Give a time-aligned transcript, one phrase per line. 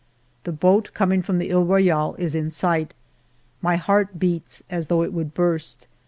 [0.45, 2.95] The boat coming from the He Royale is in sight.
[3.61, 5.85] My heart beats as though it would burst.